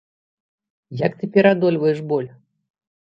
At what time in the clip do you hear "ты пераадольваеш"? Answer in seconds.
1.19-1.99